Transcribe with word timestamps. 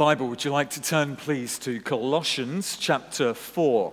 Bible, 0.00 0.28
would 0.28 0.44
you 0.46 0.50
like 0.50 0.70
to 0.70 0.80
turn, 0.80 1.14
please, 1.14 1.58
to 1.58 1.78
Colossians 1.78 2.78
chapter 2.78 3.34
4? 3.34 3.92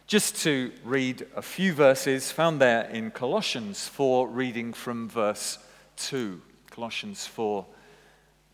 Just 0.06 0.36
to 0.36 0.72
read 0.82 1.26
a 1.36 1.42
few 1.42 1.74
verses 1.74 2.32
found 2.32 2.58
there 2.58 2.84
in 2.84 3.10
Colossians 3.10 3.86
4, 3.88 4.28
reading 4.28 4.72
from 4.72 5.06
verse 5.06 5.58
2. 5.98 6.40
Colossians 6.70 7.26
4, 7.26 7.66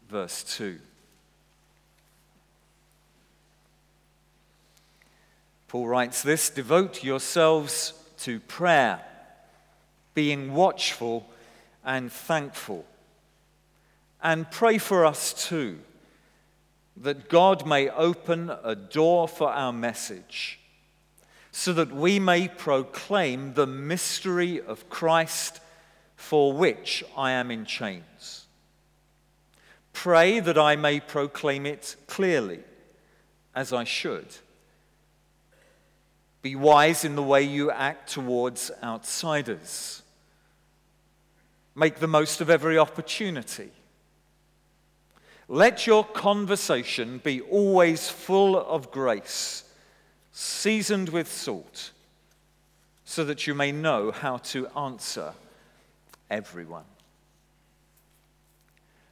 verse 0.09 0.43
2. 0.43 0.81
Paul 5.75 5.89
writes 5.89 6.23
this 6.23 6.51
Devote 6.51 7.03
yourselves 7.03 7.95
to 8.19 8.39
prayer, 8.39 9.01
being 10.15 10.55
watchful 10.55 11.29
and 11.85 12.13
thankful. 12.13 12.85
And 14.23 14.49
pray 14.53 14.79
for 14.79 15.05
us 15.05 15.35
too, 15.49 15.81
that 16.97 17.29
God 17.29 17.67
may 17.67 17.89
open 17.89 18.53
a 18.63 18.77
door 18.77 19.27
for 19.27 19.51
our 19.51 19.73
message, 19.73 20.61
so 21.51 21.73
that 21.73 21.91
we 21.91 22.21
may 22.21 22.47
proclaim 22.47 23.55
the 23.55 23.67
mystery 23.67 24.61
of 24.61 24.89
Christ 24.89 25.59
for 26.15 26.53
which 26.53 27.03
I 27.17 27.33
am 27.33 27.51
in 27.51 27.65
chains. 27.65 28.47
Pray 29.93 30.39
that 30.39 30.57
I 30.57 30.77
may 30.77 31.01
proclaim 31.01 31.67
it 31.67 31.97
clearly, 32.07 32.61
as 33.57 33.73
I 33.73 33.83
should. 33.83 34.37
Be 36.45 36.55
wise 36.55 37.07
in 37.07 37.17
the 37.17 37.23
way 37.23 37.41
you 37.41 37.71
act 37.71 38.13
towards 38.13 38.71
outsiders. 38.83 40.03
Make 41.75 42.01
the 42.01 42.07
most 42.07 42.43
of 42.43 42.51
every 42.51 42.77
opportunity. 42.77 43.71
Let 45.49 45.87
your 45.87 46.05
conversation 46.05 47.17
be 47.25 47.41
always 47.41 48.11
full 48.11 48.59
of 48.59 48.91
grace, 48.91 49.65
seasoned 50.33 51.09
with 51.09 51.33
salt, 51.33 51.93
so 53.07 53.25
that 53.25 53.47
you 53.47 53.55
may 53.55 53.73
know 53.73 54.11
how 54.11 54.37
to 54.37 54.67
answer 54.77 55.33
everyone. 56.31 56.85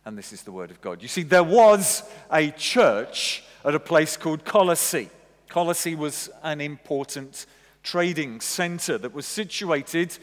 And 0.05 0.19
this 0.19 0.35
is 0.35 0.43
the 0.43 0.53
word 0.53 0.71
of 0.71 0.83
God. 0.83 1.01
You 1.01 1.09
see, 1.09 1.23
there 1.23 1.43
was 1.43 2.03
a 2.31 2.51
church 2.51 3.43
at 3.65 3.75
a 3.75 3.81
place 3.81 4.19
called 4.19 4.45
Colossae. 4.45 5.09
Colossae 5.53 5.95
was 5.95 6.31
an 6.43 6.63
important 6.63 7.45
trading 7.83 8.41
center 8.41 8.97
that 8.97 9.13
was 9.13 9.27
situated 9.27 10.17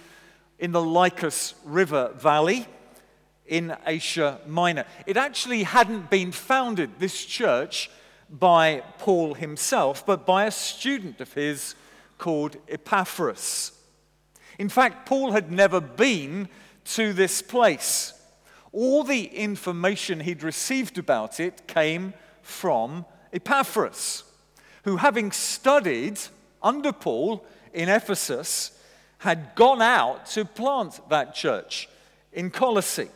in 0.57 0.71
the 0.71 0.81
Lycus 0.81 1.53
River 1.63 2.11
Valley 2.15 2.65
in 3.45 3.77
Asia 3.85 4.39
Minor. 4.47 4.85
It 5.05 5.17
actually 5.17 5.61
hadn't 5.61 6.09
been 6.09 6.31
founded, 6.31 6.97
this 6.97 7.23
church, 7.23 7.91
by 8.27 8.81
Paul 8.97 9.35
himself, 9.35 10.03
but 10.03 10.25
by 10.25 10.45
a 10.45 10.51
student 10.51 11.21
of 11.21 11.31
his 11.33 11.75
called 12.17 12.57
Epaphras. 12.67 13.73
In 14.57 14.67
fact, 14.67 15.05
Paul 15.05 15.33
had 15.33 15.51
never 15.51 15.79
been 15.79 16.49
to 16.95 17.13
this 17.13 17.43
place. 17.43 18.13
All 18.71 19.03
the 19.03 19.25
information 19.25 20.21
he'd 20.21 20.41
received 20.41 20.97
about 20.97 21.39
it 21.39 21.67
came 21.67 22.15
from 22.41 23.05
Epaphras 23.31 24.23
who, 24.89 24.97
having 24.97 25.31
studied 25.31 26.19
under 26.63 26.91
Paul 26.91 27.45
in 27.75 27.89
Ephesus, 27.89 28.71
had 29.19 29.53
gone 29.53 29.83
out 29.83 30.25
to 30.25 30.43
plant 30.43 30.99
that 31.09 31.35
church 31.35 31.87
in 32.33 32.49
Colossae. 32.49 33.11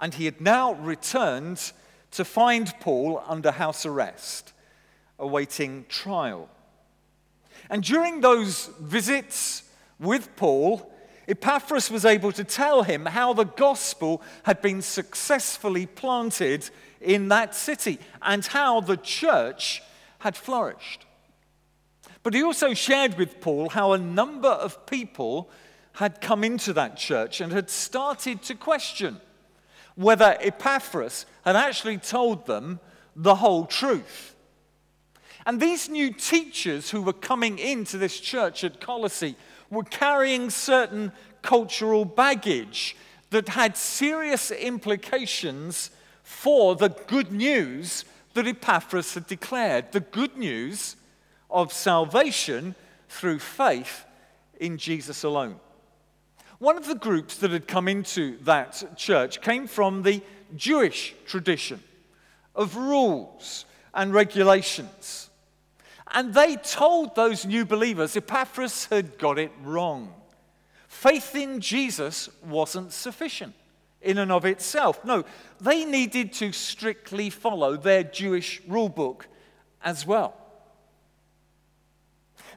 And 0.00 0.14
he 0.14 0.26
had 0.26 0.40
now 0.40 0.74
returned 0.74 1.72
to 2.12 2.24
find 2.24 2.72
Paul 2.78 3.20
under 3.26 3.50
house 3.50 3.84
arrest, 3.84 4.52
awaiting 5.18 5.86
trial. 5.88 6.48
And 7.68 7.82
during 7.82 8.20
those 8.20 8.70
visits 8.80 9.64
with 9.98 10.36
Paul, 10.36 10.88
Epaphras 11.26 11.90
was 11.90 12.04
able 12.04 12.30
to 12.30 12.44
tell 12.44 12.84
him 12.84 13.06
how 13.06 13.32
the 13.32 13.44
gospel 13.44 14.22
had 14.44 14.62
been 14.62 14.82
successfully 14.82 15.86
planted 15.86 16.70
in 17.00 17.26
that 17.26 17.56
city 17.56 17.98
and 18.22 18.46
how 18.46 18.80
the 18.80 18.98
church 18.98 19.82
had 20.20 20.36
flourished. 20.36 21.06
But 22.22 22.34
he 22.34 22.42
also 22.42 22.74
shared 22.74 23.18
with 23.18 23.40
Paul 23.40 23.70
how 23.70 23.92
a 23.92 23.98
number 23.98 24.48
of 24.48 24.86
people 24.86 25.50
had 25.94 26.20
come 26.20 26.44
into 26.44 26.72
that 26.74 26.96
church 26.96 27.40
and 27.40 27.52
had 27.52 27.68
started 27.68 28.42
to 28.42 28.54
question 28.54 29.20
whether 29.96 30.36
Epaphras 30.40 31.26
had 31.44 31.56
actually 31.56 31.98
told 31.98 32.46
them 32.46 32.80
the 33.16 33.34
whole 33.36 33.66
truth. 33.66 34.36
And 35.46 35.60
these 35.60 35.88
new 35.88 36.12
teachers 36.12 36.90
who 36.90 37.02
were 37.02 37.12
coming 37.12 37.58
into 37.58 37.98
this 37.98 38.20
church 38.20 38.62
at 38.62 38.80
Colossae 38.80 39.36
were 39.70 39.84
carrying 39.84 40.50
certain 40.50 41.12
cultural 41.42 42.04
baggage 42.04 42.96
that 43.30 43.48
had 43.48 43.76
serious 43.76 44.50
implications 44.50 45.90
for 46.22 46.76
the 46.76 46.88
good 46.88 47.32
news 47.32 48.04
that 48.34 48.46
Epaphras 48.46 49.14
had 49.14 49.26
declared 49.26 49.92
the 49.92 50.00
good 50.00 50.36
news 50.36 50.96
of 51.50 51.72
salvation 51.72 52.74
through 53.08 53.38
faith 53.38 54.04
in 54.58 54.78
Jesus 54.78 55.24
alone. 55.24 55.58
One 56.58 56.76
of 56.76 56.86
the 56.86 56.94
groups 56.94 57.38
that 57.38 57.50
had 57.50 57.66
come 57.66 57.88
into 57.88 58.36
that 58.42 58.96
church 58.96 59.40
came 59.40 59.66
from 59.66 60.02
the 60.02 60.22
Jewish 60.54 61.14
tradition 61.26 61.82
of 62.54 62.76
rules 62.76 63.64
and 63.94 64.12
regulations. 64.12 65.30
And 66.12 66.34
they 66.34 66.56
told 66.56 67.14
those 67.14 67.46
new 67.46 67.64
believers 67.64 68.16
Epaphras 68.16 68.86
had 68.86 69.18
got 69.18 69.38
it 69.38 69.52
wrong. 69.62 70.12
Faith 70.86 71.34
in 71.34 71.60
Jesus 71.60 72.28
wasn't 72.44 72.92
sufficient 72.92 73.54
in 74.02 74.18
and 74.18 74.32
of 74.32 74.44
itself. 74.44 75.04
No, 75.04 75.24
they 75.60 75.84
needed 75.84 76.32
to 76.34 76.52
strictly 76.52 77.30
follow 77.30 77.76
their 77.76 78.02
Jewish 78.02 78.62
rule 78.66 78.88
book 78.88 79.26
as 79.82 80.06
well. 80.06 80.34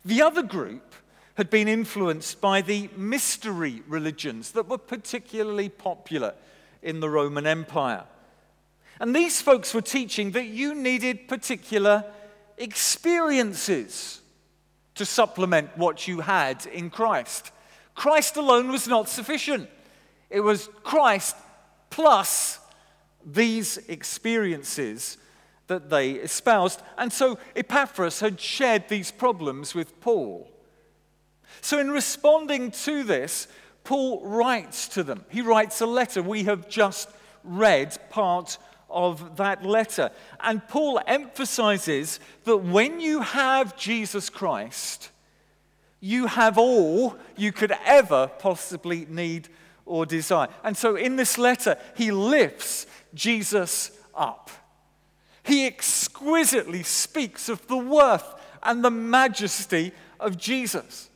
The 0.05 0.21
other 0.21 0.43
group 0.43 0.95
had 1.35 1.49
been 1.49 1.67
influenced 1.67 2.39
by 2.41 2.61
the 2.61 2.89
mystery 2.95 3.81
religions 3.87 4.51
that 4.51 4.69
were 4.69 4.77
particularly 4.77 5.69
popular 5.69 6.33
in 6.81 6.99
the 6.99 7.09
Roman 7.09 7.47
Empire. 7.47 8.03
And 8.99 9.15
these 9.15 9.41
folks 9.41 9.73
were 9.73 9.81
teaching 9.81 10.31
that 10.31 10.45
you 10.45 10.75
needed 10.75 11.27
particular 11.27 12.05
experiences 12.57 14.21
to 14.95 15.05
supplement 15.05 15.75
what 15.77 16.07
you 16.07 16.19
had 16.19 16.65
in 16.67 16.89
Christ. 16.89 17.51
Christ 17.95 18.37
alone 18.37 18.71
was 18.71 18.87
not 18.87 19.09
sufficient. 19.09 19.69
It 20.33 20.39
was 20.39 20.67
Christ 20.83 21.35
plus 21.91 22.59
these 23.23 23.77
experiences 23.87 25.19
that 25.67 25.91
they 25.91 26.13
espoused. 26.13 26.81
And 26.97 27.13
so 27.13 27.37
Epaphras 27.55 28.19
had 28.19 28.41
shared 28.41 28.89
these 28.89 29.11
problems 29.11 29.75
with 29.75 30.01
Paul. 30.01 30.49
So, 31.61 31.79
in 31.79 31.91
responding 31.91 32.71
to 32.71 33.03
this, 33.03 33.47
Paul 33.83 34.25
writes 34.25 34.87
to 34.89 35.03
them. 35.03 35.23
He 35.29 35.41
writes 35.41 35.81
a 35.81 35.85
letter. 35.85 36.23
We 36.23 36.45
have 36.45 36.67
just 36.67 37.09
read 37.43 37.95
part 38.09 38.57
of 38.89 39.37
that 39.37 39.63
letter. 39.63 40.09
And 40.39 40.67
Paul 40.67 40.99
emphasizes 41.05 42.19
that 42.45 42.57
when 42.57 42.99
you 42.99 43.21
have 43.21 43.77
Jesus 43.77 44.31
Christ, 44.31 45.11
you 45.99 46.25
have 46.25 46.57
all 46.57 47.17
you 47.37 47.51
could 47.51 47.73
ever 47.85 48.31
possibly 48.39 49.05
need 49.07 49.47
or 49.85 50.05
desire. 50.05 50.47
And 50.63 50.75
so 50.77 50.95
in 50.95 51.15
this 51.15 51.37
letter, 51.37 51.77
he 51.95 52.11
lifts 52.11 52.87
Jesus 53.13 53.91
up. 54.15 54.49
He 55.43 55.67
exquisitely 55.67 56.83
speaks 56.83 57.49
of 57.49 57.67
the 57.67 57.77
worth 57.77 58.33
and 58.61 58.83
the 58.83 58.91
majesty 58.91 59.91
of 60.19 60.37
Jesus. 60.37 61.09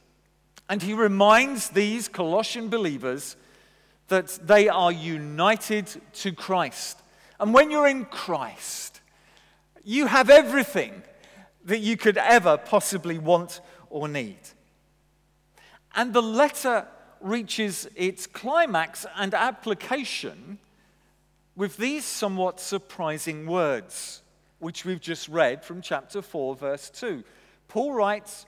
And 0.69 0.81
he 0.81 0.93
reminds 0.93 1.69
these 1.69 2.07
Colossian 2.07 2.69
believers 2.69 3.37
that 4.09 4.27
they 4.45 4.67
are 4.67 4.91
united 4.91 5.89
to 6.13 6.31
Christ. 6.33 6.99
And 7.39 7.53
when 7.53 7.71
you're 7.71 7.87
in 7.87 8.05
Christ, 8.05 8.99
you 9.83 10.07
have 10.07 10.29
everything 10.29 11.03
that 11.65 11.79
you 11.79 11.95
could 11.95 12.17
ever 12.17 12.57
possibly 12.57 13.17
want 13.17 13.61
or 13.89 14.07
need. 14.07 14.39
And 15.95 16.13
the 16.13 16.21
letter 16.21 16.87
reaches 17.21 17.87
its 17.95 18.27
climax 18.27 19.05
and 19.15 19.33
application 19.33 20.59
with 21.55 21.77
these 21.77 22.05
somewhat 22.05 22.59
surprising 22.59 23.45
words, 23.45 24.21
which 24.59 24.85
we've 24.85 25.01
just 25.01 25.27
read 25.27 25.63
from 25.63 25.81
chapter 25.81 26.21
4, 26.21 26.55
verse 26.55 26.89
2. 26.89 27.23
Paul 27.67 27.93
writes, 27.93 28.45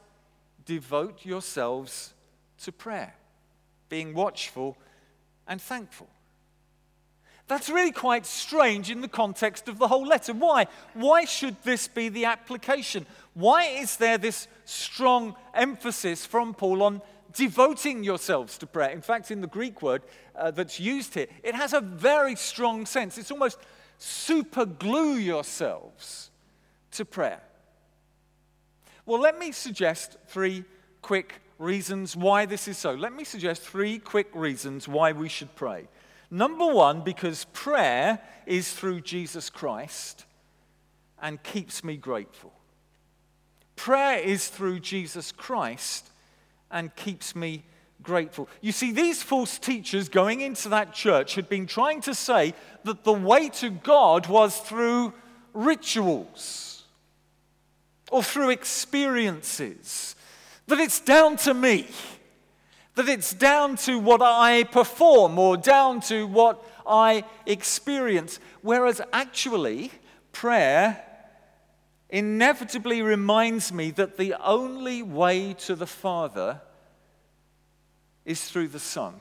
devote 0.65 1.25
yourselves 1.25 2.13
to 2.61 2.71
prayer, 2.71 3.15
being 3.89 4.13
watchful 4.13 4.77
and 5.47 5.59
thankful. 5.59 6.07
That's 7.47 7.67
really 7.67 7.91
quite 7.91 8.27
strange 8.27 8.91
in 8.91 9.01
the 9.01 9.07
context 9.07 9.67
of 9.67 9.79
the 9.79 9.87
whole 9.87 10.05
letter. 10.05 10.33
Why? 10.33 10.67
Why 10.93 11.25
should 11.25 11.55
this 11.63 11.87
be 11.87 12.07
the 12.07 12.25
application? 12.25 13.07
Why 13.33 13.63
is 13.63 13.97
there 13.97 14.19
this 14.19 14.47
strong 14.65 15.35
emphasis 15.55 16.27
from 16.27 16.53
Paul 16.53 16.83
on 16.83 17.01
devoting 17.33 18.03
yourselves 18.03 18.57
to 18.59 18.67
prayer? 18.67 18.89
In 18.89 19.01
fact, 19.01 19.31
in 19.31 19.41
the 19.41 19.47
Greek 19.47 19.81
word 19.81 20.03
uh, 20.35 20.51
that's 20.51 20.79
used 20.79 21.13
here, 21.13 21.27
it 21.43 21.55
has 21.55 21.73
a 21.73 21.81
very 21.81 22.35
strong 22.35 22.85
sense. 22.85 23.17
It's 23.17 23.31
almost 23.31 23.59
super 23.97 24.65
glue 24.65 25.15
yourselves 25.15 26.31
to 26.91 27.05
prayer. 27.05 27.41
Well, 29.05 29.19
let 29.19 29.39
me 29.39 29.51
suggest 29.51 30.17
three 30.27 30.63
quick 31.01 31.41
reasons 31.57 32.15
why 32.15 32.45
this 32.45 32.67
is 32.67 32.77
so. 32.77 32.93
Let 32.93 33.13
me 33.13 33.23
suggest 33.23 33.61
three 33.61 33.99
quick 33.99 34.29
reasons 34.33 34.87
why 34.87 35.11
we 35.11 35.29
should 35.29 35.53
pray. 35.55 35.87
Number 36.31 36.65
one, 36.65 37.01
because 37.01 37.45
prayer 37.53 38.19
is 38.45 38.71
through 38.71 39.01
Jesus 39.01 39.49
Christ 39.49 40.25
and 41.21 41.41
keeps 41.41 41.83
me 41.83 41.97
grateful. 41.97 42.53
Prayer 43.75 44.19
is 44.19 44.47
through 44.47 44.79
Jesus 44.79 45.31
Christ 45.31 46.08
and 46.71 46.95
keeps 46.95 47.35
me 47.35 47.63
grateful. 48.01 48.47
You 48.61 48.71
see, 48.71 48.91
these 48.91 49.21
false 49.21 49.59
teachers 49.59 50.09
going 50.09 50.41
into 50.41 50.69
that 50.69 50.93
church 50.93 51.35
had 51.35 51.49
been 51.49 51.67
trying 51.67 52.01
to 52.01 52.15
say 52.15 52.53
that 52.83 53.03
the 53.03 53.13
way 53.13 53.49
to 53.49 53.69
God 53.69 54.27
was 54.27 54.57
through 54.59 55.13
rituals 55.53 56.83
or 58.11 58.23
through 58.23 58.49
experiences, 58.49 60.15
that 60.67 60.79
it's 60.79 60.99
down 60.99 61.37
to 61.37 61.53
me 61.53 61.87
that 62.99 63.07
it's 63.07 63.33
down 63.33 63.77
to 63.77 63.97
what 63.97 64.21
I 64.21 64.65
perform 64.65 65.39
or 65.39 65.55
down 65.55 66.01
to 66.01 66.27
what 66.27 66.61
I 66.85 67.23
experience. 67.45 68.41
Whereas 68.61 69.01
actually, 69.13 69.89
prayer 70.33 71.01
inevitably 72.09 73.01
reminds 73.01 73.71
me 73.71 73.91
that 73.91 74.17
the 74.17 74.35
only 74.43 75.03
way 75.03 75.53
to 75.53 75.75
the 75.75 75.87
Father 75.87 76.61
is 78.25 78.43
through 78.43 78.67
the 78.69 78.79
Son. 78.79 79.15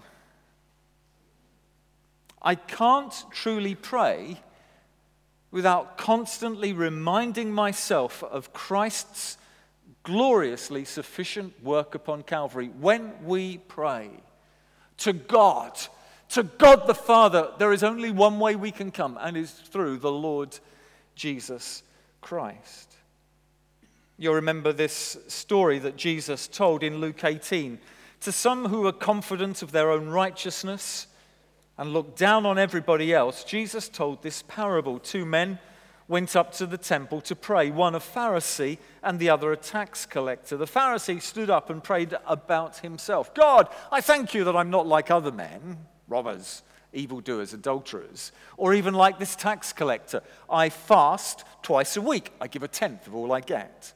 I 2.41 2.55
can't 2.55 3.15
truly 3.31 3.75
pray 3.75 4.41
without 5.51 5.99
constantly 5.99 6.73
reminding 6.73 7.53
myself 7.53 8.23
of 8.23 8.53
Christ's 8.53 9.39
gloriously 10.03 10.85
sufficient 10.85 11.63
work 11.63 11.95
upon 11.95 12.23
Calvary 12.23 12.69
when 12.81 13.13
we 13.25 13.59
pray 13.59 14.11
to 14.99 15.13
God, 15.13 15.79
to 16.31 16.43
God 16.43 16.87
the 16.87 16.95
Father, 16.95 17.51
there 17.59 17.73
is 17.73 17.83
only 17.83 18.11
one 18.11 18.39
way 18.39 18.57
we 18.57 18.71
can 18.71 18.91
come, 18.91 19.19
and 19.21 19.37
it's 19.37 19.53
through 19.53 19.99
the 19.99 20.13
Lord 20.13 20.59
Jesus 21.15 21.83
Christ. 22.21 22.95
You'll 24.17 24.35
remember 24.35 24.73
this 24.73 25.17
story 25.29 25.79
that 25.79 25.97
Jesus 25.97 26.49
told 26.49 26.83
in 26.83 26.99
Luke 26.99 27.23
18 27.23 27.79
to 28.21 28.33
some 28.33 28.67
who 28.67 28.83
were 28.83 28.93
confident 28.93 29.63
of 29.63 29.73
their 29.73 29.91
own 29.91 30.09
righteousness 30.09 31.07
and 31.77 31.93
looked 31.93 32.19
down 32.19 32.45
on 32.45 32.59
everybody 32.59 33.15
else. 33.15 33.45
Jesus 33.45 33.89
told 33.89 34.23
this 34.23 34.43
parable. 34.43 34.99
Two 34.99 35.25
men 35.25 35.61
went 36.09 36.35
up 36.35 36.53
to 36.53 36.67
the 36.67 36.79
temple 36.79 37.21
to 37.21 37.37
pray, 37.37 37.71
one 37.71 37.95
a 37.95 38.01
Pharisee 38.01 38.79
and 39.03 39.19
the 39.19 39.31
other 39.31 39.53
a 39.53 39.57
tax 39.57 40.07
collector. 40.07 40.57
The 40.57 40.65
Pharisee 40.65 41.23
stood 41.23 41.51
up 41.51 41.71
and 41.71 41.85
prayed 41.85 42.17
about 42.27 42.79
himself 42.79 43.33
God, 43.35 43.69
I 43.93 44.01
thank 44.01 44.35
you 44.35 44.45
that 44.45 44.57
I'm 44.57 44.71
not 44.71 44.87
like 44.87 45.11
other 45.11 45.31
men, 45.31 45.79
robbers, 46.09 46.63
evildoers, 46.93 47.53
adulterers, 47.53 48.33
or 48.57 48.75
even 48.75 48.95
like 48.95 49.19
this 49.19 49.37
tax 49.37 49.73
collector. 49.73 50.23
I 50.49 50.69
fast 50.69 51.45
twice 51.63 51.97
a 51.97 52.03
week, 52.03 52.33
I 52.41 52.47
give 52.47 52.63
a 52.63 52.69
tenth 52.69 53.07
of 53.07 53.15
all 53.15 53.33
I 53.33 53.41
get. 53.41 53.93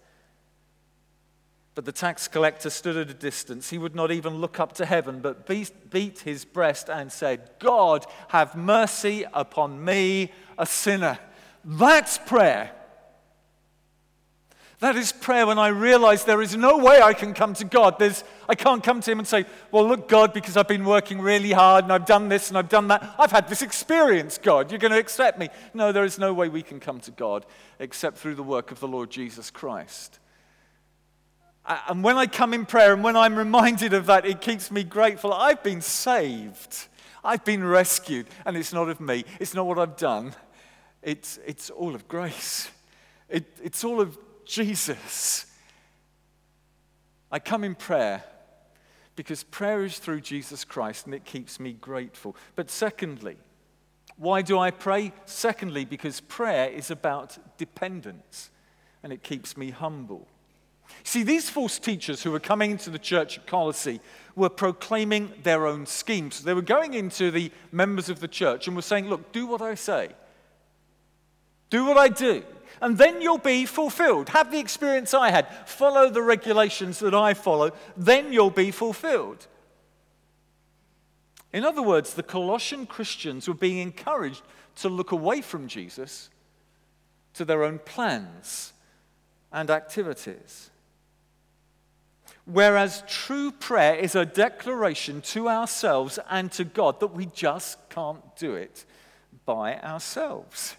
But 1.75 1.87
the 1.87 1.93
tax 1.93 2.29
collector 2.29 2.69
stood 2.69 2.99
at 2.99 3.09
a 3.09 3.15
distance. 3.15 3.71
He 3.71 3.79
would 3.79 3.95
not 3.95 4.11
even 4.11 4.37
look 4.37 4.61
up 4.61 4.75
to 4.75 4.85
heaven, 4.85 5.21
but 5.21 5.47
beat 5.47 6.19
his 6.19 6.45
breast 6.45 6.91
and 6.91 7.11
said, 7.11 7.51
God, 7.59 8.05
have 8.29 8.55
mercy 8.55 9.25
upon 9.33 9.83
me, 9.83 10.33
a 10.59 10.67
sinner. 10.67 11.19
That's 11.65 12.19
prayer. 12.19 12.73
That 14.83 14.97
is 14.97 15.13
prayer 15.13 15.47
when 15.47 15.61
I 15.61 15.69
realize 15.69 16.25
there 16.25 16.43
is 16.43 16.57
no 16.57 16.77
way 16.77 17.01
I 17.01 17.15
can 17.15 17.35
come 17.35 17.55
to 17.55 17.65
God. 17.65 18.01
There's, 18.01 18.25
I 18.49 18.57
can't 18.57 18.83
come 18.83 19.01
to 19.01 19.13
Him 19.13 19.21
and 19.21 19.29
say, 19.29 19.45
Well, 19.71 19.87
look, 19.87 20.09
God, 20.09 20.33
because 20.35 20.57
I've 20.57 20.67
been 20.67 20.85
working 20.85 21.21
really 21.21 21.53
hard 21.53 21.85
and 21.85 21.93
I've 21.93 22.05
done 22.05 22.29
this 22.29 22.49
and 22.49 22.59
I've 22.59 22.69
done 22.69 22.89
that. 22.89 23.15
I've 23.17 23.31
had 23.31 23.47
this 23.47 23.63
experience, 23.63 24.39
God. 24.39 24.73
You're 24.73 24.81
going 24.81 24.91
to 24.91 24.99
accept 24.99 25.39
me. 25.39 25.51
No, 25.73 25.93
there 25.93 26.03
is 26.03 26.19
no 26.19 26.35
way 26.35 26.49
we 26.49 26.63
can 26.63 26.81
come 26.81 26.99
to 27.03 27.13
God 27.13 27.47
except 27.79 28.19
through 28.19 28.35
the 28.35 28.43
work 28.43 28.73
of 28.73 28.81
the 28.81 28.89
Lord 28.89 29.09
Jesus 29.09 29.53
Christ. 29.53 30.19
And 31.65 32.03
when 32.03 32.17
I 32.17 32.27
come 32.27 32.53
in 32.53 32.67
prayer 32.67 32.93
and 32.93 33.05
when 33.05 33.15
I'm 33.15 33.37
reminded 33.37 33.93
of 33.93 34.07
that, 34.07 34.27
it 34.27 34.41
keeps 34.41 34.73
me 34.73 34.83
grateful. 34.83 35.33
I've 35.33 35.63
been 35.63 35.81
saved, 35.81 36.89
I've 37.23 37.45
been 37.45 37.63
rescued, 37.63 38.27
and 38.45 38.57
it's 38.57 38.73
not 38.73 38.89
of 38.89 38.99
me, 38.99 39.27
it's 39.39 39.55
not 39.55 39.65
what 39.65 39.79
I've 39.79 39.97
done. 39.97 40.35
It's, 41.03 41.39
it's 41.47 41.71
all 41.71 41.95
of 41.95 42.09
grace, 42.09 42.69
it, 43.29 43.45
it's 43.63 43.85
all 43.85 44.01
of 44.01 44.19
Jesus. 44.47 45.47
I 47.31 47.39
come 47.39 47.65
in 47.65 47.75
prayer 47.75 48.25
because 49.17 49.43
prayer 49.45 49.85
is 49.85 49.99
through 49.99 50.21
Jesus 50.21 50.65
Christ 50.65 51.07
and 51.07 51.15
it 51.15 51.25
keeps 51.25 51.61
me 51.61 51.73
grateful. 51.73 52.37
But 52.55 52.71
secondly, 52.71 53.37
why 54.17 54.43
do 54.43 54.59
I 54.59 54.71
pray? 54.71 55.13
Secondly, 55.25 55.85
because 55.85 56.21
prayer 56.21 56.69
is 56.69 56.91
about 56.91 57.39
dependence 57.59 58.51
and 59.03 59.13
it 59.13 59.23
keeps 59.23 59.57
me 59.57 59.71
humble. 59.71 60.29
See, 61.05 61.23
these 61.23 61.49
false 61.49 61.79
teachers 61.79 62.23
who 62.23 62.31
were 62.31 62.41
coming 62.41 62.71
into 62.71 62.91
the 62.91 62.99
church 62.99 63.39
at 63.39 63.47
Colossae 63.47 64.01
were 64.37 64.51
proclaiming 64.51 65.33
their 65.43 65.67
own 65.67 65.87
schemes. 65.87 66.43
They 66.43 66.55
were 66.55 66.63
going 66.63 66.95
into 66.95 67.31
the 67.31 67.51
members 67.71 68.09
of 68.09 68.21
the 68.21 68.29
church 68.29 68.67
and 68.67 68.77
were 68.77 68.83
saying, 68.83 69.09
Look, 69.09 69.33
do 69.33 69.47
what 69.47 69.63
I 69.63 69.75
say. 69.75 70.11
Do 71.73 71.87
what 71.87 71.97
I 71.97 72.09
do, 72.11 72.43
and 72.83 72.99
then 72.99 73.23
you'll 73.23 73.39
be 73.39 73.65
fulfilled. 73.65 74.29
Have 74.29 74.53
the 74.53 74.59
experience 74.59 75.15
I 75.15 75.31
had. 75.31 75.49
Follow 75.67 76.11
the 76.11 76.21
regulations 76.21 76.99
that 76.99 77.15
I 77.15 77.33
follow, 77.33 77.71
then 77.97 78.31
you'll 78.31 78.51
be 78.51 78.71
fulfilled. 78.71 79.47
In 81.51 81.65
other 81.65 81.81
words, 81.81 82.13
the 82.13 82.23
Colossian 82.23 82.85
Christians 82.85 83.49
were 83.49 83.55
being 83.55 83.79
encouraged 83.79 84.43
to 84.77 84.91
look 84.91 85.13
away 85.13 85.41
from 85.41 85.67
Jesus 85.67 86.29
to 87.33 87.47
their 87.47 87.65
own 87.65 87.79
plans 87.79 88.75
and 89.51 89.71
activities. 89.71 90.69
Whereas 92.45 93.03
true 93.09 93.51
prayer 93.51 93.95
is 93.95 94.15
a 94.15 94.27
declaration 94.27 95.23
to 95.23 95.49
ourselves 95.49 96.19
and 96.29 96.53
to 96.53 96.65
God 96.65 97.01
that 97.01 97.15
we 97.15 97.25
just 97.25 97.79
can't 97.89 98.37
do 98.37 98.57
it 98.57 98.85
by 99.47 99.79
ourselves 99.79 100.77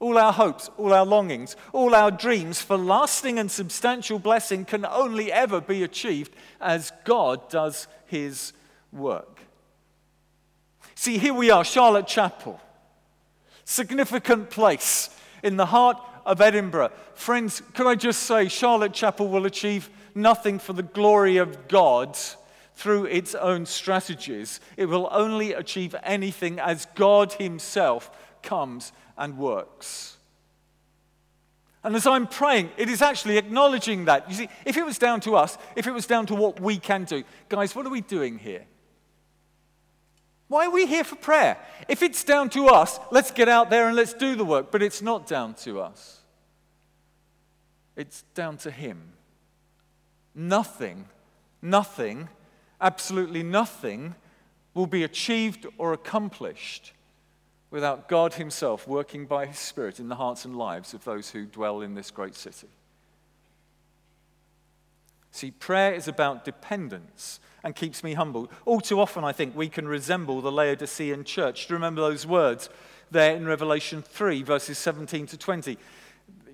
all 0.00 0.16
our 0.16 0.32
hopes, 0.32 0.70
all 0.78 0.92
our 0.92 1.04
longings, 1.04 1.54
all 1.72 1.94
our 1.94 2.10
dreams 2.10 2.60
for 2.60 2.76
lasting 2.76 3.38
and 3.38 3.50
substantial 3.50 4.18
blessing 4.18 4.64
can 4.64 4.84
only 4.86 5.30
ever 5.30 5.60
be 5.60 5.82
achieved 5.82 6.34
as 6.60 6.90
God 7.04 7.48
does 7.50 7.86
his 8.06 8.54
work. 8.90 9.42
See, 10.94 11.18
here 11.18 11.34
we 11.34 11.50
are, 11.50 11.64
Charlotte 11.64 12.06
Chapel, 12.06 12.60
significant 13.64 14.50
place 14.50 15.10
in 15.42 15.56
the 15.56 15.66
heart 15.66 15.98
of 16.24 16.40
Edinburgh. 16.40 16.92
Friends, 17.14 17.62
could 17.74 17.86
I 17.86 17.94
just 17.94 18.22
say, 18.22 18.48
Charlotte 18.48 18.94
Chapel 18.94 19.28
will 19.28 19.46
achieve 19.46 19.90
nothing 20.14 20.58
for 20.58 20.72
the 20.72 20.82
glory 20.82 21.36
of 21.36 21.68
God 21.68 22.18
through 22.74 23.04
its 23.04 23.34
own 23.34 23.66
strategies. 23.66 24.60
It 24.78 24.86
will 24.86 25.08
only 25.12 25.52
achieve 25.52 25.94
anything 26.02 26.58
as 26.58 26.86
God 26.94 27.34
Himself 27.34 28.10
comes 28.42 28.92
and 29.20 29.38
works. 29.38 30.16
And 31.84 31.94
as 31.94 32.06
I'm 32.06 32.26
praying, 32.26 32.70
it 32.76 32.88
is 32.88 33.00
actually 33.00 33.38
acknowledging 33.38 34.06
that. 34.06 34.28
You 34.28 34.34
see, 34.34 34.48
if 34.64 34.76
it 34.76 34.84
was 34.84 34.98
down 34.98 35.20
to 35.20 35.36
us, 35.36 35.56
if 35.76 35.86
it 35.86 35.92
was 35.92 36.06
down 36.06 36.26
to 36.26 36.34
what 36.34 36.60
we 36.60 36.78
can 36.78 37.04
do, 37.04 37.22
guys, 37.48 37.74
what 37.76 37.86
are 37.86 37.90
we 37.90 38.00
doing 38.00 38.38
here? 38.38 38.64
Why 40.48 40.66
are 40.66 40.70
we 40.70 40.86
here 40.86 41.04
for 41.04 41.14
prayer? 41.14 41.56
If 41.86 42.02
it's 42.02 42.24
down 42.24 42.50
to 42.50 42.66
us, 42.66 42.98
let's 43.12 43.30
get 43.30 43.48
out 43.48 43.70
there 43.70 43.86
and 43.86 43.96
let's 43.96 44.12
do 44.12 44.34
the 44.34 44.44
work. 44.44 44.72
But 44.72 44.82
it's 44.82 45.00
not 45.00 45.26
down 45.26 45.54
to 45.62 45.80
us, 45.80 46.20
it's 47.94 48.22
down 48.34 48.56
to 48.58 48.70
Him. 48.70 49.12
Nothing, 50.34 51.06
nothing, 51.62 52.28
absolutely 52.80 53.42
nothing 53.42 54.14
will 54.74 54.86
be 54.86 55.02
achieved 55.02 55.66
or 55.78 55.92
accomplished 55.92 56.92
without 57.70 58.08
God 58.08 58.34
Himself 58.34 58.86
working 58.86 59.26
by 59.26 59.46
His 59.46 59.58
Spirit 59.58 60.00
in 60.00 60.08
the 60.08 60.16
hearts 60.16 60.44
and 60.44 60.56
lives 60.56 60.94
of 60.94 61.04
those 61.04 61.30
who 61.30 61.46
dwell 61.46 61.80
in 61.80 61.94
this 61.94 62.10
great 62.10 62.34
city. 62.34 62.68
See, 65.32 65.52
prayer 65.52 65.94
is 65.94 66.08
about 66.08 66.44
dependence 66.44 67.38
and 67.62 67.76
keeps 67.76 68.02
me 68.02 68.14
humble. 68.14 68.50
All 68.64 68.80
too 68.80 69.00
often, 69.00 69.22
I 69.22 69.32
think, 69.32 69.56
we 69.56 69.68
can 69.68 69.86
resemble 69.86 70.40
the 70.40 70.50
Laodicean 70.50 71.24
church. 71.24 71.66
Do 71.66 71.74
you 71.74 71.76
remember 71.76 72.00
those 72.00 72.26
words 72.26 72.68
there 73.10 73.36
in 73.36 73.46
Revelation 73.46 74.02
3, 74.02 74.42
verses 74.42 74.78
17 74.78 75.26
to 75.26 75.36
20? 75.36 75.78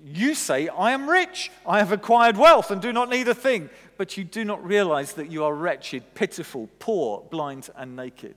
You 0.04 0.34
say, 0.34 0.68
I 0.68 0.92
am 0.92 1.08
rich, 1.08 1.50
I 1.66 1.78
have 1.78 1.90
acquired 1.90 2.36
wealth 2.36 2.70
and 2.70 2.80
do 2.82 2.92
not 2.92 3.08
need 3.08 3.28
a 3.28 3.34
thing, 3.34 3.70
but 3.96 4.16
you 4.16 4.24
do 4.24 4.44
not 4.44 4.64
realize 4.64 5.14
that 5.14 5.32
you 5.32 5.44
are 5.44 5.54
wretched, 5.54 6.14
pitiful, 6.14 6.68
poor, 6.78 7.24
blind, 7.30 7.70
and 7.76 7.96
naked. 7.96 8.36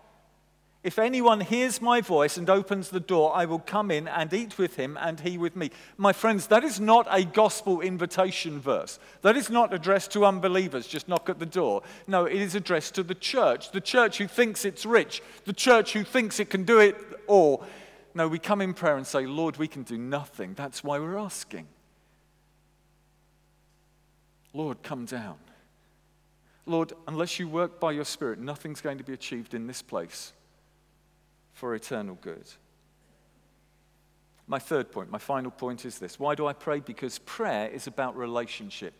If 0.83 0.97
anyone 0.97 1.41
hears 1.41 1.79
my 1.79 2.01
voice 2.01 2.37
and 2.37 2.49
opens 2.49 2.89
the 2.89 2.99
door, 2.99 3.35
I 3.35 3.45
will 3.45 3.59
come 3.59 3.91
in 3.91 4.07
and 4.07 4.33
eat 4.33 4.57
with 4.57 4.77
him 4.77 4.97
and 4.99 5.19
he 5.19 5.37
with 5.37 5.55
me. 5.55 5.69
My 5.95 6.11
friends, 6.11 6.47
that 6.47 6.63
is 6.63 6.79
not 6.79 7.07
a 7.11 7.23
gospel 7.23 7.81
invitation 7.81 8.59
verse. 8.59 8.97
That 9.21 9.37
is 9.37 9.51
not 9.51 9.75
addressed 9.75 10.11
to 10.13 10.25
unbelievers, 10.25 10.87
just 10.87 11.07
knock 11.07 11.29
at 11.29 11.37
the 11.37 11.45
door. 11.45 11.83
No, 12.07 12.25
it 12.25 12.41
is 12.41 12.55
addressed 12.55 12.95
to 12.95 13.03
the 13.03 13.13
church, 13.13 13.71
the 13.71 13.81
church 13.81 14.17
who 14.17 14.27
thinks 14.27 14.65
it's 14.65 14.83
rich, 14.83 15.21
the 15.45 15.53
church 15.53 15.93
who 15.93 16.03
thinks 16.03 16.39
it 16.39 16.49
can 16.49 16.63
do 16.63 16.79
it 16.79 16.97
all. 17.27 17.63
No, 18.15 18.27
we 18.27 18.39
come 18.39 18.59
in 18.59 18.73
prayer 18.73 18.97
and 18.97 19.05
say, 19.05 19.27
Lord, 19.27 19.57
we 19.57 19.67
can 19.67 19.83
do 19.83 19.99
nothing. 19.99 20.55
That's 20.55 20.83
why 20.83 20.97
we're 20.97 21.17
asking. 21.17 21.67
Lord, 24.51 24.81
come 24.81 25.05
down. 25.05 25.37
Lord, 26.65 26.93
unless 27.07 27.37
you 27.37 27.47
work 27.47 27.79
by 27.79 27.91
your 27.91 28.03
Spirit, 28.03 28.39
nothing's 28.39 28.81
going 28.81 28.97
to 28.97 29.03
be 29.03 29.13
achieved 29.13 29.53
in 29.53 29.67
this 29.67 29.83
place 29.83 30.33
for 31.61 31.75
eternal 31.75 32.17
good. 32.21 32.49
My 34.47 34.57
third 34.57 34.91
point, 34.91 35.11
my 35.11 35.19
final 35.19 35.51
point 35.51 35.85
is 35.85 35.99
this. 35.99 36.19
Why 36.19 36.33
do 36.33 36.47
I 36.47 36.53
pray? 36.53 36.79
Because 36.79 37.19
prayer 37.19 37.69
is 37.69 37.85
about 37.85 38.17
relationship 38.17 38.95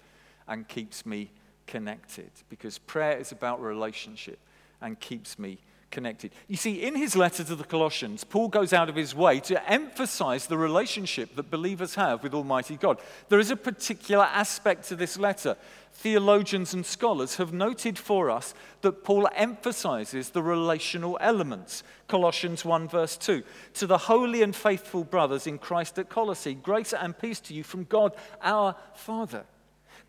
and 0.48 0.68
keeps 0.68 1.03
me 1.03 1.32
connected. 1.65 2.30
Because 2.50 2.77
prayer 2.77 3.18
is 3.18 3.32
about 3.32 3.60
relationship 3.63 4.38
and 4.80 5.00
keeps 5.00 5.39
me 5.39 5.58
connected. 5.91 6.31
You 6.48 6.55
see, 6.55 6.81
in 6.81 6.95
his 6.95 7.15
letter 7.15 7.43
to 7.43 7.55
the 7.55 7.63
Colossians, 7.63 8.24
Paul 8.24 8.48
goes 8.48 8.74
out 8.74 8.89
of 8.89 8.95
his 8.95 9.13
way 9.13 9.39
to 9.41 9.69
emphasize 9.69 10.48
the 10.48 10.57
relationship 10.57 11.36
that 11.36 11.51
believers 11.51 11.95
have 11.95 12.24
with 12.24 12.33
Almighty 12.33 12.77
God. 12.77 13.00
There 13.29 13.39
is 13.39 13.51
a 13.51 13.55
particular 13.55 14.24
aspect 14.25 14.88
to 14.88 14.95
this 14.95 15.17
letter. 15.17 15.57
Theologians 15.93 16.74
and 16.74 16.86
scholars 16.86 17.36
have 17.36 17.53
noted 17.53 18.00
for 18.00 18.29
us 18.29 18.53
that 18.81 19.03
Paul 19.03 19.27
emphasizes 19.36 20.29
the 20.29 20.41
relational 20.41 21.17
elements. 21.21 21.83
Colossians 22.07 22.65
1, 22.65 22.88
verse 22.88 23.17
2. 23.17 23.43
To 23.75 23.88
the 23.88 23.98
holy 23.98 24.41
and 24.41 24.55
faithful 24.55 25.03
brothers 25.03 25.45
in 25.45 25.57
Christ 25.57 26.00
at 26.00 26.10
Colossae, 26.10 26.55
grace 26.55 26.93
and 26.93 27.17
peace 27.17 27.39
to 27.41 27.53
you 27.53 27.63
from 27.63 27.83
God 27.83 28.15
our 28.41 28.75
Father. 28.95 29.43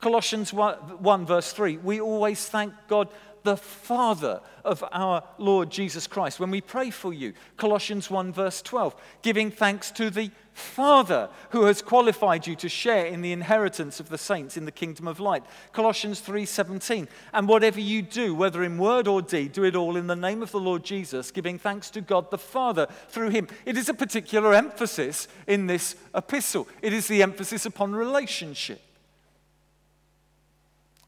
Colossians 0.03 0.53
1, 0.53 0.75
1 1.01 1.27
verse 1.27 1.53
3. 1.53 1.77
We 1.77 2.01
always 2.01 2.49
thank 2.49 2.75
God 2.89 3.09
the 3.43 3.57
Father 3.57 4.41
of 4.65 4.85
our 4.93 5.25
Lord 5.39 5.71
Jesus 5.71 6.07
Christ. 6.07 6.39
When 6.39 6.51
we 6.51 6.61
pray 6.61 6.91
for 6.91 7.13
you, 7.13 7.33
Colossians 7.57 8.11
1, 8.11 8.33
verse 8.33 8.63
12, 8.63 8.95
giving 9.23 9.51
thanks 9.51 9.91
to 9.93 10.11
the 10.11 10.31
Father 10.53 11.31
who 11.51 11.65
has 11.65 11.81
qualified 11.81 12.47
you 12.47 12.55
to 12.57 12.69
share 12.69 13.07
in 13.07 13.23
the 13.23 13.33
inheritance 13.33 14.01
of 14.01 14.11
the 14.11 14.19
saints 14.19 14.57
in 14.57 14.67
the 14.67 14.71
kingdom 14.73 15.09
of 15.09 15.19
light. 15.19 15.43
Colossians 15.73 16.21
3:17. 16.21 17.09
And 17.33 17.49
whatever 17.49 17.81
you 17.81 18.03
do, 18.03 18.35
whether 18.35 18.63
in 18.63 18.77
word 18.77 19.09
or 19.09 19.23
deed, 19.23 19.53
do 19.53 19.65
it 19.65 19.75
all 19.75 19.97
in 19.97 20.09
the 20.09 20.17
name 20.17 20.43
of 20.43 20.53
the 20.53 20.61
Lord 20.61 20.85
Jesus, 20.85 21.31
giving 21.31 21.59
thanks 21.59 21.91
to 21.91 22.03
God 22.03 22.31
the 22.31 22.39
Father 22.39 22.87
through 23.09 23.31
him. 23.31 23.49
It 23.65 23.79
is 23.79 23.89
a 23.89 23.95
particular 23.95 24.53
emphasis 24.53 25.27
in 25.47 25.69
this 25.69 25.97
epistle. 26.15 26.69
It 26.83 26.93
is 26.93 27.09
the 27.09 27.23
emphasis 27.23 27.65
upon 27.65 27.95
relationship. 27.95 28.83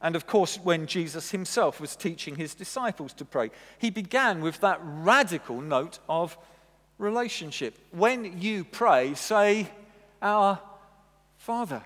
And 0.01 0.17
of 0.17 0.27
course, 0.27 0.57
when 0.57 0.87
Jesus 0.87 1.31
himself 1.31 1.81
was 1.81 1.97
teaching 1.97 2.37
his 2.37 2.55
disciples 2.55 3.13
to 3.15 3.25
pray, 3.25 3.51
he 3.79 3.91
began 3.91 4.41
with 4.41 4.61
that 4.61 4.79
radical 4.83 5.61
note 5.61 5.99
of 6.09 6.37
relationship. 6.99 7.79
When 7.91 8.41
you 8.41 8.65
pray, 8.65 9.15
say, 9.15 9.69
Our 10.21 10.59
Father. 11.39 11.83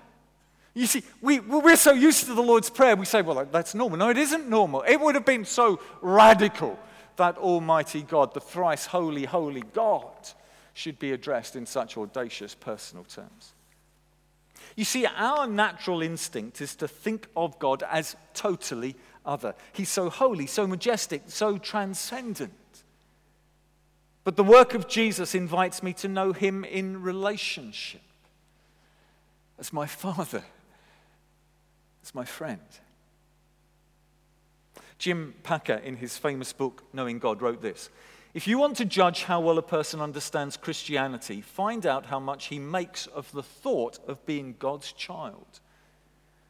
You 0.73 0.85
see, 0.85 1.03
we, 1.21 1.39
we're 1.39 1.75
so 1.75 1.91
used 1.91 2.25
to 2.25 2.33
the 2.33 2.41
Lord's 2.41 2.69
Prayer, 2.69 2.95
we 2.95 3.05
say, 3.05 3.21
well, 3.21 3.45
that's 3.51 3.75
normal. 3.75 3.97
No, 3.97 4.09
it 4.09 4.17
isn't 4.17 4.47
normal. 4.47 4.83
It 4.83 4.97
would 4.99 5.15
have 5.15 5.25
been 5.25 5.43
so 5.43 5.81
radical 6.01 6.79
that 7.17 7.37
Almighty 7.37 8.01
God, 8.01 8.33
the 8.33 8.39
thrice 8.39 8.85
holy, 8.85 9.25
holy 9.25 9.63
God, 9.73 10.15
should 10.73 10.97
be 10.99 11.11
addressed 11.11 11.55
in 11.57 11.65
such 11.65 11.97
audacious 11.97 12.55
personal 12.55 13.03
terms. 13.03 13.53
You 14.75 14.85
see, 14.85 15.05
our 15.05 15.47
natural 15.47 16.01
instinct 16.01 16.61
is 16.61 16.75
to 16.77 16.87
think 16.87 17.27
of 17.35 17.59
God 17.59 17.83
as 17.83 18.15
totally 18.33 18.95
other. 19.25 19.55
He's 19.73 19.89
so 19.89 20.09
holy, 20.09 20.47
so 20.47 20.65
majestic, 20.67 21.23
so 21.27 21.57
transcendent. 21.57 22.53
But 24.23 24.35
the 24.35 24.43
work 24.43 24.73
of 24.73 24.87
Jesus 24.87 25.33
invites 25.33 25.81
me 25.81 25.93
to 25.93 26.07
know 26.07 26.33
him 26.33 26.63
in 26.63 27.01
relationship 27.01 28.01
as 29.57 29.73
my 29.73 29.85
father, 29.85 30.43
as 32.03 32.15
my 32.15 32.25
friend. 32.25 32.61
Jim 34.97 35.33
Packer, 35.43 35.75
in 35.75 35.95
his 35.95 36.17
famous 36.17 36.53
book, 36.53 36.83
Knowing 36.93 37.19
God, 37.19 37.41
wrote 37.41 37.61
this 37.61 37.89
if 38.33 38.47
you 38.47 38.57
want 38.57 38.77
to 38.77 38.85
judge 38.85 39.23
how 39.23 39.39
well 39.39 39.57
a 39.57 39.63
person 39.63 40.01
understands 40.01 40.55
Christianity, 40.55 41.41
find 41.41 41.85
out 41.85 42.05
how 42.05 42.19
much 42.19 42.45
he 42.45 42.59
makes 42.59 43.07
of 43.07 43.31
the 43.31 43.43
thought 43.43 43.99
of 44.07 44.25
being 44.25 44.55
God's 44.59 44.91
child 44.91 45.59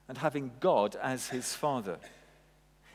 and 0.08 0.18
having 0.18 0.52
God 0.60 0.96
as 1.02 1.30
his 1.30 1.56
father. 1.56 1.98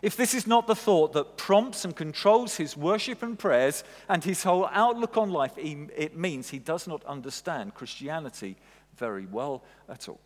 If 0.02 0.16
this 0.16 0.34
is 0.34 0.46
not 0.46 0.66
the 0.66 0.74
thought 0.74 1.14
that 1.14 1.38
prompts 1.38 1.84
and 1.84 1.96
controls 1.96 2.56
his 2.56 2.76
worship 2.76 3.22
and 3.22 3.38
prayers 3.38 3.84
and 4.06 4.22
his 4.22 4.42
whole 4.42 4.68
outlook 4.70 5.16
on 5.16 5.30
life, 5.30 5.52
it 5.56 6.14
means 6.14 6.50
he 6.50 6.58
does 6.58 6.86
not 6.86 7.02
understand 7.04 7.74
Christianity 7.74 8.56
very 8.96 9.24
well 9.24 9.62
at 9.88 10.08
all. 10.10 10.20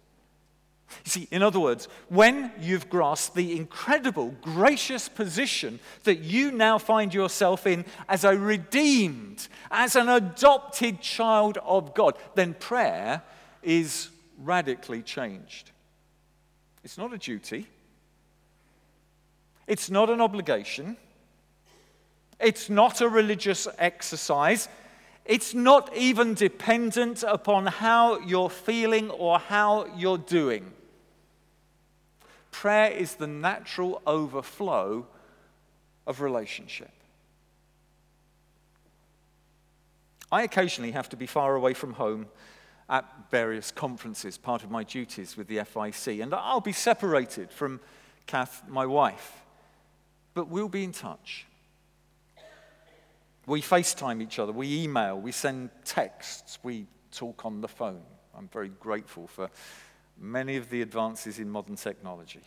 You 1.04 1.11
see, 1.11 1.28
in 1.30 1.42
other 1.42 1.61
words, 1.61 1.87
when 2.09 2.50
you've 2.61 2.88
grasped 2.88 3.35
the 3.35 3.57
incredible, 3.57 4.35
gracious 4.40 5.09
position 5.09 5.80
that 6.04 6.21
you 6.21 6.50
now 6.50 6.78
find 6.78 7.12
yourself 7.12 7.66
in 7.66 7.85
as 8.09 8.25
a 8.25 8.37
redeemed, 8.37 9.49
as 9.71 9.97
an 9.97 10.09
adopted 10.09 11.00
child 11.00 11.59
of 11.59 11.95
God, 11.95 12.16
then 12.35 12.54
prayer 12.54 13.23
is 13.62 14.09
radically 14.38 15.02
changed. 15.02 15.71
It's 16.85 16.97
not 16.97 17.12
a 17.12 17.18
duty, 17.18 17.66
it's 19.66 19.90
not 19.90 20.09
an 20.09 20.21
obligation, 20.21 20.97
it's 22.40 22.71
not 22.71 23.00
a 23.00 23.09
religious 23.09 23.68
exercise. 23.78 24.68
It's 25.25 25.52
not 25.52 25.95
even 25.95 26.33
dependent 26.33 27.23
upon 27.23 27.66
how 27.66 28.18
you're 28.21 28.49
feeling 28.49 29.11
or 29.11 29.38
how 29.38 29.87
you're 29.95 30.16
doing. 30.16 30.73
Prayer 32.50 32.90
is 32.90 33.14
the 33.14 33.26
natural 33.26 34.02
overflow 34.06 35.06
of 36.06 36.20
relationship. 36.20 36.90
I 40.30 40.42
occasionally 40.42 40.92
have 40.92 41.08
to 41.10 41.16
be 41.16 41.26
far 41.26 41.54
away 41.54 41.74
from 41.74 41.94
home 41.94 42.26
at 42.90 43.04
various 43.30 43.70
conferences, 43.70 44.38
part 44.38 44.64
of 44.64 44.70
my 44.70 44.82
duties 44.82 45.36
with 45.36 45.46
the 45.46 45.58
FIEC, 45.58 46.22
and 46.22 46.34
I'll 46.34 46.60
be 46.60 46.72
separated 46.72 47.50
from 47.50 47.80
Kath, 48.26 48.62
my 48.68 48.86
wife, 48.86 49.42
but 50.34 50.48
we'll 50.48 50.68
be 50.68 50.84
in 50.84 50.92
touch. 50.92 51.46
We 53.46 53.62
FaceTime 53.62 54.22
each 54.22 54.38
other, 54.38 54.52
we 54.52 54.82
email, 54.82 55.18
we 55.18 55.32
send 55.32 55.70
texts, 55.84 56.58
we 56.62 56.86
talk 57.10 57.46
on 57.46 57.60
the 57.60 57.68
phone. 57.68 58.02
I'm 58.36 58.48
very 58.48 58.68
grateful 58.68 59.26
for 59.26 59.50
many 60.20 60.56
of 60.56 60.70
the 60.70 60.82
advances 60.82 61.38
in 61.38 61.48
modern 61.50 61.76
technology. 61.76 62.42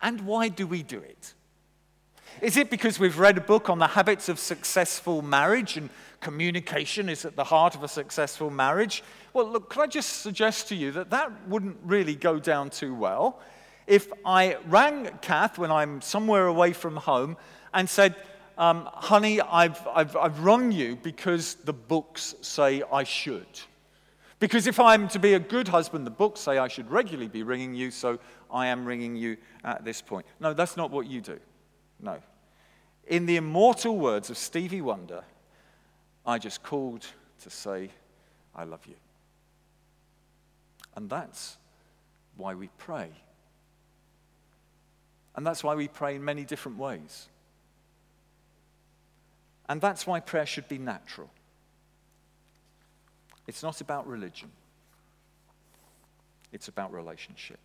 And 0.00 0.22
why 0.22 0.48
do 0.48 0.66
we 0.66 0.82
do 0.82 0.98
it? 0.98 1.34
Is 2.40 2.56
it 2.56 2.68
because 2.68 2.98
we've 2.98 3.18
read 3.18 3.38
a 3.38 3.40
book 3.40 3.70
on 3.70 3.78
the 3.78 3.86
habits 3.86 4.28
of 4.28 4.38
successful 4.38 5.22
marriage 5.22 5.76
and 5.76 5.88
communication 6.20 7.08
is 7.08 7.24
at 7.24 7.36
the 7.36 7.44
heart 7.44 7.74
of 7.74 7.82
a 7.82 7.88
successful 7.88 8.50
marriage? 8.50 9.02
Well, 9.32 9.48
look, 9.48 9.70
can 9.70 9.82
I 9.82 9.86
just 9.86 10.22
suggest 10.22 10.68
to 10.68 10.74
you 10.74 10.90
that 10.92 11.10
that 11.10 11.30
wouldn't 11.48 11.78
really 11.84 12.14
go 12.14 12.38
down 12.38 12.70
too 12.70 12.94
well. 12.94 13.40
If 13.86 14.08
I 14.24 14.56
rang 14.66 15.10
Kath 15.20 15.58
when 15.58 15.70
I'm 15.70 16.00
somewhere 16.00 16.46
away 16.46 16.72
from 16.72 16.96
home 16.96 17.36
and 17.72 17.88
said, 17.88 18.16
um, 18.56 18.88
honey, 18.92 19.40
I've, 19.40 19.86
I've, 19.88 20.16
I've 20.16 20.40
rung 20.40 20.72
you 20.72 20.96
because 20.96 21.54
the 21.54 21.72
books 21.72 22.34
say 22.40 22.82
I 22.92 23.04
should. 23.04 23.46
Because 24.44 24.66
if 24.66 24.78
I'm 24.78 25.08
to 25.08 25.18
be 25.18 25.32
a 25.32 25.38
good 25.38 25.68
husband, 25.68 26.06
the 26.06 26.10
books 26.10 26.38
say 26.38 26.58
I 26.58 26.68
should 26.68 26.90
regularly 26.90 27.28
be 27.28 27.42
ringing 27.42 27.74
you, 27.74 27.90
so 27.90 28.18
I 28.52 28.66
am 28.66 28.84
ringing 28.84 29.16
you 29.16 29.38
at 29.64 29.86
this 29.86 30.02
point. 30.02 30.26
No, 30.38 30.52
that's 30.52 30.76
not 30.76 30.90
what 30.90 31.06
you 31.06 31.22
do. 31.22 31.40
No. 31.98 32.18
In 33.06 33.24
the 33.24 33.36
immortal 33.36 33.96
words 33.96 34.28
of 34.28 34.36
Stevie 34.36 34.82
Wonder, 34.82 35.24
I 36.26 36.36
just 36.36 36.62
called 36.62 37.06
to 37.40 37.48
say, 37.48 37.88
I 38.54 38.64
love 38.64 38.84
you. 38.86 38.96
And 40.94 41.08
that's 41.08 41.56
why 42.36 42.52
we 42.54 42.68
pray. 42.76 43.08
And 45.36 45.46
that's 45.46 45.64
why 45.64 45.74
we 45.74 45.88
pray 45.88 46.16
in 46.16 46.22
many 46.22 46.44
different 46.44 46.76
ways. 46.76 47.28
And 49.70 49.80
that's 49.80 50.06
why 50.06 50.20
prayer 50.20 50.44
should 50.44 50.68
be 50.68 50.76
natural. 50.76 51.30
It's 53.46 53.62
not 53.62 53.80
about 53.80 54.06
religion, 54.06 54.50
it's 56.52 56.68
about 56.68 56.92
relationship. 56.92 57.58